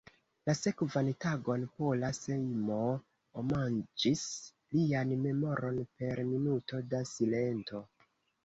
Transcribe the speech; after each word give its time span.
La 0.49 0.53
sekvan 0.59 1.09
tagon 1.25 1.65
Pola 1.81 2.09
Sejmo 2.19 2.79
omaĝis 3.43 4.25
lian 4.79 5.13
memoron 5.27 5.79
per 6.01 6.23
minuto 6.33 6.81
da 6.95 7.05
silento. 7.15 7.85